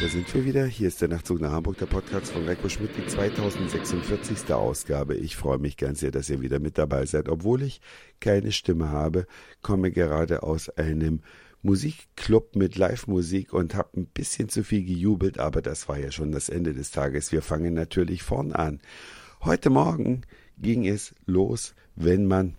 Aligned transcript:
Da 0.00 0.06
sind 0.06 0.32
wir 0.32 0.44
wieder. 0.44 0.64
Hier 0.64 0.86
ist 0.86 1.02
der 1.02 1.08
Nachtzug 1.08 1.40
nach 1.40 1.50
Hamburg, 1.50 1.78
der 1.78 1.86
Podcast 1.86 2.30
von 2.30 2.46
Reiko 2.46 2.68
Schmidt, 2.68 2.90
die 2.96 3.04
2046. 3.04 4.52
Ausgabe. 4.54 5.16
Ich 5.16 5.34
freue 5.34 5.58
mich 5.58 5.76
ganz 5.76 5.98
sehr, 5.98 6.12
dass 6.12 6.30
ihr 6.30 6.40
wieder 6.40 6.60
mit 6.60 6.78
dabei 6.78 7.04
seid. 7.04 7.28
Obwohl 7.28 7.62
ich 7.62 7.80
keine 8.20 8.52
Stimme 8.52 8.90
habe, 8.90 9.26
komme 9.60 9.90
gerade 9.90 10.44
aus 10.44 10.68
einem 10.68 11.22
Musikclub 11.62 12.54
mit 12.54 12.76
Live-Musik 12.76 13.52
und 13.52 13.74
habe 13.74 13.88
ein 13.96 14.06
bisschen 14.06 14.48
zu 14.48 14.62
viel 14.62 14.84
gejubelt, 14.84 15.40
aber 15.40 15.62
das 15.62 15.88
war 15.88 15.98
ja 15.98 16.12
schon 16.12 16.30
das 16.30 16.48
Ende 16.48 16.74
des 16.74 16.92
Tages. 16.92 17.32
Wir 17.32 17.42
fangen 17.42 17.74
natürlich 17.74 18.22
vorn 18.22 18.52
an. 18.52 18.80
Heute 19.42 19.68
Morgen 19.68 20.20
ging 20.58 20.86
es 20.86 21.12
los, 21.26 21.74
wenn 21.96 22.28
man 22.28 22.54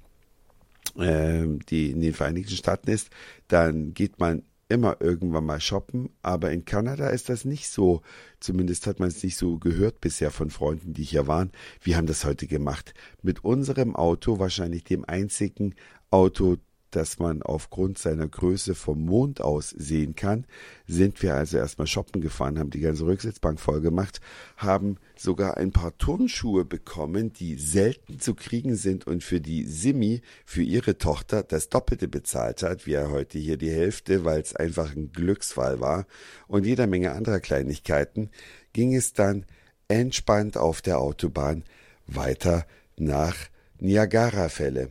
äh, 0.98 1.46
die 1.70 1.92
in 1.92 2.02
den 2.02 2.14
Vereinigten 2.14 2.56
Staaten 2.56 2.92
ist, 2.92 3.12
dann 3.48 3.94
geht 3.94 4.20
man 4.20 4.44
immer 4.70 4.98
irgendwann 5.02 5.46
mal 5.46 5.60
shoppen, 5.60 6.10
aber 6.22 6.52
in 6.52 6.64
Kanada 6.64 7.10
ist 7.10 7.28
das 7.28 7.44
nicht 7.44 7.68
so. 7.70 8.02
Zumindest 8.40 8.88
hat 8.88 9.00
man 9.00 9.10
es 9.10 9.24
nicht 9.24 9.36
so 9.36 9.58
gehört 9.58 10.00
bisher 10.00 10.32
von 10.32 10.52
Freunden, 10.52 10.94
die 10.94 11.04
hier 11.04 11.28
waren. 11.28 11.52
Wir 11.82 11.98
haben 11.98 12.08
das 12.08 12.24
heute 12.24 12.48
gemacht. 12.48 12.94
Mit 13.22 13.44
unserem 13.44 13.96
Auto, 13.96 14.40
wahrscheinlich 14.40 14.84
dem 14.84 15.04
einzigen 15.06 15.76
Auto, 16.12 16.58
das 16.92 17.20
man 17.20 17.42
aufgrund 17.42 17.98
seiner 17.98 18.28
Größe 18.28 18.76
vom 18.76 19.06
Mond 19.06 19.42
aus 19.42 19.70
sehen 19.70 20.16
kann, 20.16 20.46
sind 20.88 21.22
wir 21.22 21.36
also 21.36 21.58
erstmal 21.58 21.88
shoppen 21.88 22.22
gefahren, 22.22 22.60
haben 22.60 22.70
die 22.70 22.80
ganze 22.80 23.06
Rücksitzbank 23.06 23.60
voll 23.60 23.82
gemacht, 23.82 24.22
haben 24.58 24.98
sogar 25.16 25.58
ein 25.58 25.72
paar 25.72 25.98
Turnschuhe 25.98 26.66
bekommen, 26.66 27.34
die 27.34 27.56
selten 27.56 28.20
zu 28.20 28.36
kriegen 28.36 28.76
sind 28.76 29.08
und 29.08 29.24
für 29.24 29.42
die 29.42 29.66
Simi, 29.66 30.22
für 30.46 30.64
ihre 30.64 30.98
Tochter, 30.98 31.44
das 31.44 31.70
Doppelte 31.70 32.08
bezahlt 32.08 32.64
hat. 32.64 32.86
Wir 32.86 33.10
heute 33.12 33.38
hier 33.38 33.58
die 33.58 33.72
Hälfte, 33.72 34.26
weil 34.26 34.42
es 34.42 34.56
einfach 34.56 34.96
ein 34.96 35.12
Glücksfall 35.12 35.80
war 35.80 36.06
und 36.48 36.66
jeder 36.66 36.88
Menge 36.88 37.12
anderer 37.12 37.40
Kleinigkeiten, 37.40 38.30
ging 38.74 38.96
es 38.96 39.14
dann 39.14 39.46
entspannt 39.88 40.58
auf 40.58 40.82
der 40.82 41.00
Autobahn 41.00 41.64
weiter 42.08 42.66
nach 42.98 43.36
Niagara-Fälle. 43.80 44.90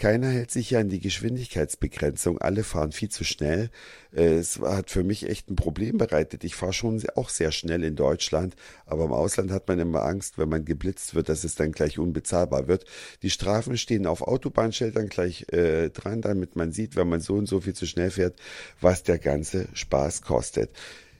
Keiner 0.00 0.28
hält 0.28 0.50
sich 0.50 0.70
ja 0.70 0.80
an 0.80 0.88
die 0.88 0.98
Geschwindigkeitsbegrenzung. 0.98 2.38
Alle 2.38 2.64
fahren 2.64 2.90
viel 2.90 3.10
zu 3.10 3.22
schnell. 3.22 3.68
Äh, 4.16 4.36
es 4.36 4.58
hat 4.58 4.88
für 4.88 5.04
mich 5.04 5.28
echt 5.28 5.50
ein 5.50 5.56
Problem 5.56 5.98
bereitet. 5.98 6.42
Ich 6.42 6.54
fahre 6.54 6.72
schon 6.72 7.02
auch 7.16 7.28
sehr 7.28 7.52
schnell 7.52 7.84
in 7.84 7.96
Deutschland, 7.96 8.56
aber 8.86 9.04
im 9.04 9.12
Ausland 9.12 9.50
hat 9.50 9.68
man 9.68 9.78
immer 9.78 10.02
Angst, 10.02 10.38
wenn 10.38 10.48
man 10.48 10.64
geblitzt 10.64 11.14
wird, 11.14 11.28
dass 11.28 11.44
es 11.44 11.54
dann 11.54 11.72
gleich 11.72 11.98
unbezahlbar 11.98 12.66
wird. 12.66 12.86
Die 13.20 13.28
Strafen 13.28 13.76
stehen 13.76 14.06
auf 14.06 14.22
Autobahnschildern 14.22 15.10
gleich 15.10 15.52
äh, 15.52 15.90
dran, 15.90 16.22
damit 16.22 16.56
man 16.56 16.72
sieht, 16.72 16.96
wenn 16.96 17.10
man 17.10 17.20
so 17.20 17.34
und 17.34 17.44
so 17.44 17.60
viel 17.60 17.74
zu 17.74 17.84
schnell 17.84 18.10
fährt, 18.10 18.40
was 18.80 19.02
der 19.02 19.18
ganze 19.18 19.68
Spaß 19.74 20.22
kostet. 20.22 20.70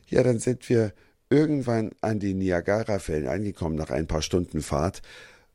Ja, 0.06 0.23
dann 0.23 0.39
sind 0.39 0.70
wir 0.70 0.95
irgendwann 1.28 1.91
an 2.01 2.19
den 2.19 2.39
Niagara-Fällen 2.39 3.28
angekommen 3.28 3.77
nach 3.77 3.91
ein 3.91 4.06
paar 4.06 4.23
Stunden 4.23 4.62
Fahrt 4.62 5.03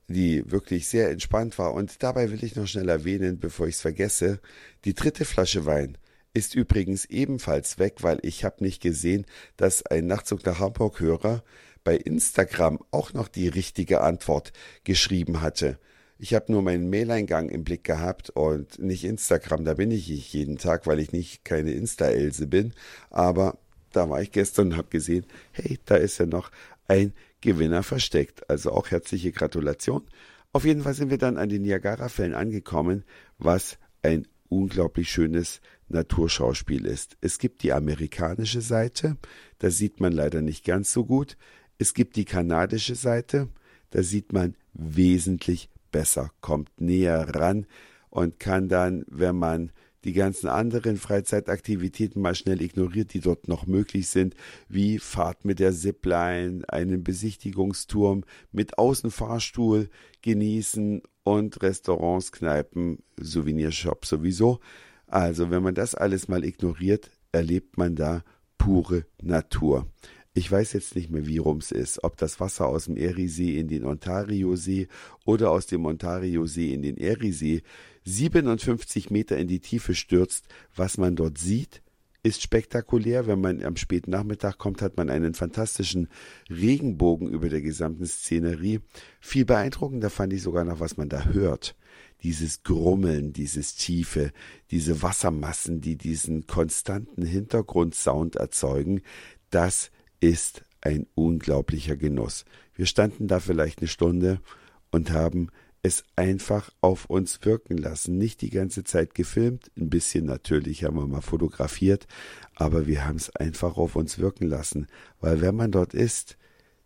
die 0.07 0.49
wirklich 0.51 0.87
sehr 0.87 1.09
entspannt 1.09 1.57
war. 1.57 1.73
Und 1.73 2.03
dabei 2.03 2.31
will 2.31 2.43
ich 2.43 2.55
noch 2.55 2.67
schnell 2.67 2.89
erwähnen, 2.89 3.39
bevor 3.39 3.67
ich 3.67 3.75
es 3.75 3.81
vergesse, 3.81 4.39
die 4.85 4.93
dritte 4.93 5.25
Flasche 5.25 5.65
Wein 5.65 5.97
ist 6.33 6.53
übrigens 6.53 7.05
ebenfalls 7.05 7.79
weg, 7.79 7.97
weil 8.01 8.19
ich 8.21 8.43
habe 8.43 8.63
nicht 8.63 8.81
gesehen, 8.81 9.25
dass 9.55 9.85
ein 9.85 10.05
Nachtzug 10.05 10.45
nach 10.45 10.59
Hamburg 10.59 10.99
Hörer 10.99 11.43
bei 11.85 11.95
Instagram 11.95 12.79
auch 12.91 13.13
noch 13.13 13.29
die 13.29 13.47
richtige 13.47 14.01
Antwort 14.01 14.51
geschrieben 14.83 15.41
hatte. 15.41 15.79
Ich 16.17 16.33
habe 16.33 16.51
nur 16.51 16.61
meinen 16.61 16.89
Maileingang 16.89 17.49
im 17.49 17.63
Blick 17.63 17.83
gehabt 17.83 18.29
und 18.31 18.79
nicht 18.79 19.05
Instagram, 19.05 19.65
da 19.65 19.73
bin 19.75 19.91
ich 19.91 20.09
nicht 20.09 20.33
jeden 20.33 20.57
Tag, 20.57 20.87
weil 20.87 20.99
ich 20.99 21.11
nicht 21.11 21.45
keine 21.45 21.71
Insta-Else 21.71 22.47
bin. 22.47 22.73
Aber 23.09 23.57
da 23.91 24.09
war 24.09 24.21
ich 24.21 24.31
gestern 24.31 24.67
und 24.67 24.77
habe 24.77 24.89
gesehen, 24.89 25.25
hey, 25.51 25.79
da 25.85 25.95
ist 25.95 26.17
ja 26.17 26.25
noch 26.25 26.51
ein 26.87 27.13
Gewinner 27.45 27.83
versteckt. 27.83 28.49
Also 28.49 28.71
auch 28.71 28.91
herzliche 28.91 29.31
Gratulation. 29.31 30.03
Auf 30.51 30.65
jeden 30.65 30.81
Fall 30.81 30.93
sind 30.93 31.09
wir 31.09 31.17
dann 31.17 31.37
an 31.37 31.49
den 31.49 31.61
Niagara-Fällen 31.61 32.33
angekommen, 32.33 33.03
was 33.37 33.77
ein 34.01 34.27
unglaublich 34.49 35.09
schönes 35.09 35.61
Naturschauspiel 35.87 36.85
ist. 36.85 37.17
Es 37.21 37.37
gibt 37.39 37.63
die 37.63 37.73
amerikanische 37.73 38.61
Seite, 38.61 39.17
da 39.59 39.69
sieht 39.69 39.99
man 39.99 40.11
leider 40.11 40.41
nicht 40.41 40.65
ganz 40.65 40.91
so 40.91 41.05
gut. 41.05 41.37
Es 41.77 41.93
gibt 41.93 42.15
die 42.15 42.25
kanadische 42.25 42.95
Seite, 42.95 43.49
da 43.91 44.01
sieht 44.01 44.33
man 44.33 44.55
wesentlich 44.73 45.69
besser, 45.91 46.31
kommt 46.41 46.69
näher 46.81 47.35
ran 47.35 47.65
und 48.09 48.39
kann 48.39 48.69
dann, 48.69 49.05
wenn 49.07 49.35
man 49.35 49.71
die 50.05 50.13
ganzen 50.13 50.47
anderen 50.47 50.97
Freizeitaktivitäten 50.97 52.21
mal 52.21 52.35
schnell 52.35 52.61
ignoriert, 52.61 53.13
die 53.13 53.19
dort 53.19 53.47
noch 53.47 53.65
möglich 53.65 54.07
sind, 54.07 54.35
wie 54.69 54.99
Fahrt 54.99 55.43
mit 55.43 55.59
der 55.59 55.73
Zipline, 55.73 56.63
einen 56.67 57.03
Besichtigungsturm 57.03 58.23
mit 58.51 58.77
Außenfahrstuhl 58.77 59.89
genießen 60.21 61.01
und 61.23 61.61
Restaurants, 61.61 62.31
Kneipen, 62.31 62.99
Souvenirshop 63.19 64.05
sowieso. 64.05 64.59
Also 65.07 65.49
wenn 65.49 65.63
man 65.63 65.75
das 65.75 65.95
alles 65.95 66.27
mal 66.27 66.45
ignoriert, 66.45 67.11
erlebt 67.31 67.77
man 67.77 67.95
da 67.95 68.23
pure 68.57 69.05
Natur. 69.21 69.87
Ich 70.37 70.51
weiß 70.51 70.73
jetzt 70.73 70.97
nicht 70.97 71.09
mehr, 71.09 71.25
wie 71.27 71.37
rum 71.37 71.59
es 71.59 71.71
ist, 71.71 72.03
ob 72.03 72.17
das 72.17 72.41
Wasser 72.41 72.67
aus 72.67 72.85
dem 72.85 72.97
Eriesee 72.97 73.57
in 73.57 73.69
den 73.69 73.85
Ontario-See 73.85 74.89
oder 75.23 75.49
aus 75.49 75.65
dem 75.65 75.85
Ontario-See 75.85 76.73
in 76.73 76.81
den 76.81 76.97
Eriesee 76.97 77.61
57 78.03 79.11
Meter 79.11 79.37
in 79.37 79.47
die 79.47 79.61
Tiefe 79.61 79.95
stürzt. 79.95 80.49
Was 80.75 80.97
man 80.97 81.15
dort 81.15 81.37
sieht, 81.37 81.81
ist 82.21 82.41
spektakulär. 82.41 83.27
Wenn 83.27 83.39
man 83.39 83.63
am 83.63 83.77
späten 83.77 84.11
Nachmittag 84.11 84.57
kommt, 84.57 84.81
hat 84.81 84.97
man 84.97 85.09
einen 85.09 85.35
fantastischen 85.35 86.09
Regenbogen 86.49 87.29
über 87.29 87.47
der 87.47 87.61
gesamten 87.61 88.05
Szenerie. 88.05 88.81
Viel 89.21 89.45
beeindruckender 89.45 90.09
fand 90.09 90.33
ich 90.33 90.41
sogar 90.41 90.65
noch, 90.65 90.81
was 90.81 90.97
man 90.97 91.07
da 91.07 91.23
hört. 91.27 91.77
Dieses 92.23 92.63
Grummeln, 92.63 93.31
dieses 93.31 93.75
Tiefe, 93.75 94.33
diese 94.69 95.01
Wassermassen, 95.01 95.79
die 95.79 95.95
diesen 95.95 96.45
konstanten 96.45 97.23
Hintergrundsound 97.23 98.35
erzeugen, 98.35 98.99
das 99.49 99.91
ist 100.25 100.63
ein 100.81 101.05
unglaublicher 101.13 101.95
Genuss. 101.95 102.45
Wir 102.73 102.87
standen 102.87 103.27
da 103.27 103.39
vielleicht 103.39 103.79
eine 103.79 103.87
Stunde 103.87 104.41
und 104.89 105.11
haben 105.11 105.49
es 105.83 106.03
einfach 106.15 106.71
auf 106.81 107.05
uns 107.05 107.45
wirken 107.45 107.77
lassen. 107.77 108.17
Nicht 108.17 108.41
die 108.41 108.49
ganze 108.49 108.83
Zeit 108.83 109.13
gefilmt, 109.13 109.69
ein 109.77 109.91
bisschen 109.91 110.25
natürlich 110.25 110.83
haben 110.83 110.97
wir 110.97 111.05
mal 111.05 111.21
fotografiert, 111.21 112.07
aber 112.55 112.87
wir 112.87 113.05
haben 113.05 113.17
es 113.17 113.35
einfach 113.35 113.77
auf 113.77 113.95
uns 113.95 114.17
wirken 114.17 114.47
lassen, 114.47 114.87
weil 115.19 115.41
wenn 115.41 115.55
man 115.55 115.71
dort 115.71 115.93
ist, 115.93 116.37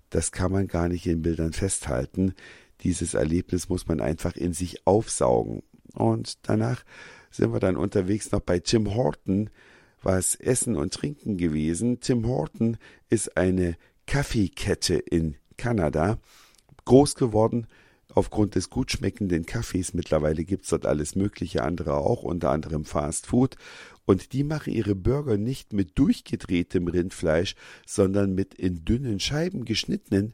das 0.09 0.33
kann 0.33 0.51
man 0.51 0.67
gar 0.67 0.89
nicht 0.89 1.07
in 1.07 1.21
Bildern 1.21 1.53
festhalten. 1.53 2.33
Dieses 2.81 3.13
Erlebnis 3.13 3.69
muss 3.69 3.87
man 3.87 4.01
einfach 4.01 4.35
in 4.35 4.51
sich 4.51 4.85
aufsaugen. 4.85 5.63
Und 5.93 6.39
danach 6.41 6.83
sind 7.31 7.53
wir 7.53 7.61
dann 7.61 7.77
unterwegs 7.77 8.33
noch 8.33 8.41
bei 8.41 8.59
Tim 8.59 8.95
Horton, 8.95 9.49
was 10.01 10.35
Essen 10.35 10.75
und 10.75 10.93
Trinken 10.93 11.37
gewesen. 11.37 11.99
Tim 11.99 12.27
Horton 12.27 12.77
ist 13.09 13.37
eine 13.37 13.75
Kaffeekette 14.05 14.95
in 14.95 15.35
Kanada, 15.57 16.19
groß 16.85 17.15
geworden 17.15 17.67
aufgrund 18.13 18.55
des 18.55 18.69
gut 18.69 18.91
schmeckenden 18.91 19.45
Kaffees. 19.45 19.93
Mittlerweile 19.93 20.43
gibt's 20.43 20.69
dort 20.69 20.85
alles 20.85 21.15
mögliche 21.15 21.63
andere 21.63 21.95
auch, 21.95 22.23
unter 22.23 22.49
anderem 22.49 22.85
Fast 22.85 23.27
Food. 23.27 23.55
Und 24.05 24.33
die 24.33 24.43
machen 24.43 24.73
ihre 24.73 24.95
Burger 24.95 25.37
nicht 25.37 25.73
mit 25.73 25.97
durchgedrehtem 25.99 26.87
Rindfleisch, 26.87 27.55
sondern 27.85 28.33
mit 28.33 28.55
in 28.55 28.83
dünnen 28.83 29.19
Scheiben 29.19 29.65
geschnittenen 29.65 30.33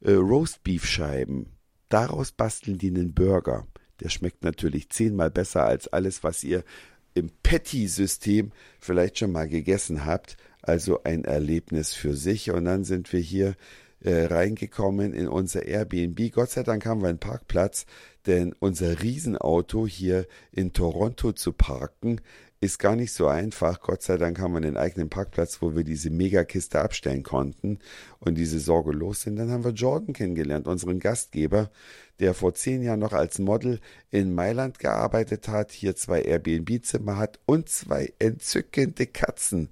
äh, 0.00 0.12
Roastbeef-Scheiben. 0.12 1.46
Daraus 1.90 2.32
basteln 2.32 2.78
die 2.78 2.88
einen 2.88 3.12
Burger. 3.12 3.66
Der 4.00 4.08
schmeckt 4.08 4.42
natürlich 4.42 4.88
zehnmal 4.88 5.30
besser 5.30 5.64
als 5.64 5.88
alles, 5.88 6.24
was 6.24 6.42
ihr 6.42 6.64
im 7.14 7.30
Patty-System 7.42 8.52
vielleicht 8.78 9.18
schon 9.18 9.32
mal 9.32 9.48
gegessen 9.48 10.04
habt. 10.04 10.36
Also 10.62 11.02
ein 11.04 11.24
Erlebnis 11.24 11.94
für 11.94 12.14
sich. 12.14 12.50
Und 12.50 12.64
dann 12.66 12.84
sind 12.84 13.12
wir 13.12 13.20
hier 13.20 13.54
äh, 14.02 14.24
reingekommen 14.24 15.12
in 15.12 15.28
unser 15.28 15.66
Airbnb. 15.66 16.32
Gott 16.32 16.50
sei 16.50 16.62
Dank 16.62 16.86
haben 16.86 17.02
wir 17.02 17.08
einen 17.08 17.18
Parkplatz, 17.18 17.86
denn 18.26 18.54
unser 18.58 19.02
Riesenauto 19.02 19.86
hier 19.86 20.26
in 20.52 20.72
Toronto 20.72 21.32
zu 21.32 21.52
parken 21.52 22.20
ist 22.62 22.78
gar 22.78 22.94
nicht 22.94 23.12
so 23.12 23.26
einfach. 23.26 23.80
Gott 23.80 24.02
sei 24.02 24.18
Dank 24.18 24.38
haben 24.38 24.52
wir 24.52 24.58
einen 24.58 24.76
eigenen 24.76 25.08
Parkplatz, 25.08 25.62
wo 25.62 25.74
wir 25.74 25.82
diese 25.82 26.10
Megakiste 26.10 26.80
abstellen 26.80 27.22
konnten 27.22 27.78
und 28.18 28.36
diese 28.36 28.60
Sorge 28.60 28.92
los 28.92 29.22
sind. 29.22 29.36
Dann 29.36 29.50
haben 29.50 29.64
wir 29.64 29.72
Jordan 29.72 30.12
kennengelernt, 30.12 30.66
unseren 30.66 31.00
Gastgeber, 31.00 31.70
der 32.18 32.34
vor 32.34 32.52
zehn 32.54 32.82
Jahren 32.82 33.00
noch 33.00 33.14
als 33.14 33.38
Model 33.38 33.80
in 34.10 34.34
Mailand 34.34 34.78
gearbeitet 34.78 35.48
hat, 35.48 35.72
hier 35.72 35.96
zwei 35.96 36.20
Airbnb-Zimmer 36.20 37.16
hat 37.16 37.40
und 37.46 37.70
zwei 37.70 38.12
entzückende 38.18 39.06
Katzen 39.06 39.70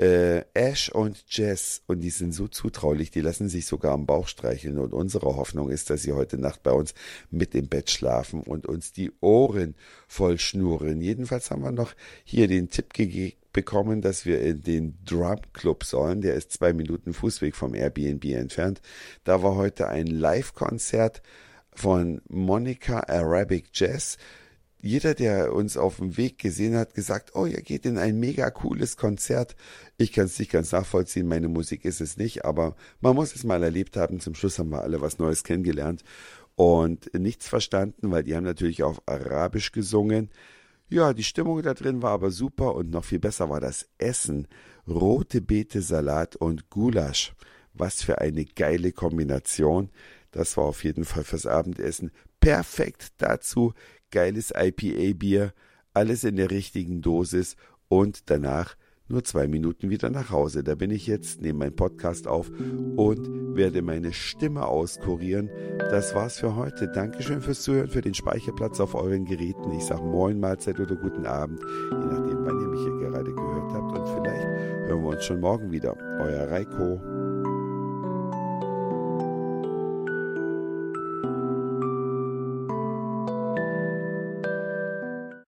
Äh, 0.00 0.44
Ash 0.54 0.88
und 0.88 1.22
Jess, 1.28 1.82
und 1.86 2.00
die 2.00 2.08
sind 2.08 2.32
so 2.32 2.48
zutraulich, 2.48 3.10
die 3.10 3.20
lassen 3.20 3.50
sich 3.50 3.66
sogar 3.66 3.92
am 3.92 4.06
Bauch 4.06 4.28
streicheln. 4.28 4.78
Und 4.78 4.94
unsere 4.94 5.36
Hoffnung 5.36 5.68
ist, 5.68 5.90
dass 5.90 6.02
sie 6.02 6.14
heute 6.14 6.38
Nacht 6.38 6.62
bei 6.62 6.72
uns 6.72 6.94
mit 7.30 7.54
im 7.54 7.68
Bett 7.68 7.90
schlafen 7.90 8.42
und 8.42 8.66
uns 8.66 8.92
die 8.92 9.12
Ohren 9.20 9.74
voll 10.08 10.38
schnurren. 10.38 11.02
Jedenfalls 11.02 11.50
haben 11.50 11.62
wir 11.62 11.72
noch 11.72 11.92
hier 12.24 12.48
den 12.48 12.70
Tipp 12.70 12.94
gegeben 12.94 13.36
bekommen, 13.52 14.00
dass 14.00 14.26
wir 14.26 14.40
in 14.40 14.62
den 14.62 14.98
Drum 15.04 15.40
Club 15.52 15.84
sollen. 15.84 16.20
Der 16.20 16.34
ist 16.34 16.52
zwei 16.52 16.72
Minuten 16.72 17.12
Fußweg 17.12 17.54
vom 17.54 17.74
Airbnb 17.74 18.24
entfernt. 18.26 18.80
Da 19.24 19.42
war 19.42 19.56
heute 19.56 19.88
ein 19.88 20.06
Live-Konzert 20.06 21.22
von 21.72 22.20
Monica 22.28 23.00
Arabic 23.08 23.70
Jazz. 23.74 24.18
Jeder, 24.82 25.14
der 25.14 25.52
uns 25.52 25.76
auf 25.76 25.96
dem 25.96 26.16
Weg 26.16 26.38
gesehen 26.38 26.74
hat, 26.74 26.94
gesagt, 26.94 27.34
oh, 27.34 27.44
ihr 27.44 27.60
geht 27.60 27.84
in 27.84 27.98
ein 27.98 28.18
mega 28.18 28.50
cooles 28.50 28.96
Konzert. 28.96 29.54
Ich 29.98 30.12
kann 30.12 30.24
es 30.24 30.38
nicht 30.38 30.50
ganz 30.50 30.72
nachvollziehen, 30.72 31.28
meine 31.28 31.48
Musik 31.48 31.84
ist 31.84 32.00
es 32.00 32.16
nicht, 32.16 32.46
aber 32.46 32.76
man 33.00 33.14
muss 33.14 33.34
es 33.34 33.44
mal 33.44 33.62
erlebt 33.62 33.98
haben. 33.98 34.20
Zum 34.20 34.34
Schluss 34.34 34.58
haben 34.58 34.70
wir 34.70 34.82
alle 34.82 35.02
was 35.02 35.18
Neues 35.18 35.44
kennengelernt 35.44 36.02
und 36.56 37.12
nichts 37.12 37.46
verstanden, 37.46 38.10
weil 38.10 38.22
die 38.22 38.34
haben 38.34 38.44
natürlich 38.44 38.82
auf 38.82 39.02
Arabisch 39.06 39.72
gesungen. 39.72 40.30
Ja, 40.88 41.12
die 41.12 41.24
Stimmung 41.24 41.62
da 41.62 41.74
drin 41.74 42.02
war 42.02 42.12
aber 42.12 42.30
super 42.30 42.74
und 42.74 42.90
noch 42.90 43.04
viel 43.04 43.20
besser 43.20 43.50
war 43.50 43.60
das 43.60 43.86
Essen. 43.98 44.48
Rote 44.88 45.40
Beete 45.42 45.82
Salat 45.82 46.36
und 46.36 46.70
Gulasch. 46.70 47.34
Was 47.74 48.02
für 48.02 48.18
eine 48.18 48.44
geile 48.44 48.92
Kombination. 48.92 49.90
Das 50.32 50.56
war 50.56 50.64
auf 50.64 50.84
jeden 50.84 51.04
Fall 51.04 51.24
fürs 51.24 51.46
Abendessen 51.46 52.10
perfekt 52.40 53.12
dazu. 53.18 53.74
Geiles 54.10 54.52
IPA-Bier, 54.56 55.52
alles 55.94 56.24
in 56.24 56.36
der 56.36 56.50
richtigen 56.50 57.02
Dosis 57.02 57.56
und 57.88 58.30
danach 58.30 58.76
nur 59.10 59.24
zwei 59.24 59.48
Minuten 59.48 59.90
wieder 59.90 60.08
nach 60.08 60.30
Hause. 60.30 60.62
Da 60.62 60.76
bin 60.76 60.90
ich 60.90 61.06
jetzt, 61.06 61.42
nehme 61.42 61.60
meinen 61.60 61.76
Podcast 61.76 62.28
auf 62.28 62.48
und 62.96 63.56
werde 63.56 63.82
meine 63.82 64.12
Stimme 64.12 64.66
auskurieren. 64.66 65.50
Das 65.78 66.14
war's 66.14 66.38
für 66.38 66.54
heute. 66.54 66.88
Dankeschön 66.88 67.40
fürs 67.40 67.62
Zuhören, 67.62 67.88
für 67.88 68.00
den 68.00 68.14
Speicherplatz 68.14 68.78
auf 68.80 68.94
euren 68.94 69.24
Geräten. 69.24 69.72
Ich 69.72 69.84
sage 69.84 70.02
Moin, 70.02 70.38
Mahlzeit 70.38 70.78
oder 70.78 70.94
guten 70.94 71.26
Abend, 71.26 71.60
je 71.60 72.06
nachdem, 72.06 72.46
wann 72.46 72.60
ihr 72.60 72.68
mich 72.68 72.82
hier 72.82 72.98
gerade 73.08 73.34
gehört 73.34 73.72
habt. 73.72 73.98
Und 73.98 74.06
vielleicht 74.06 74.46
hören 74.88 75.02
wir 75.02 75.08
uns 75.08 75.24
schon 75.24 75.40
morgen 75.40 75.72
wieder. 75.72 75.96
Euer 76.20 76.48
Reiko. 76.48 77.19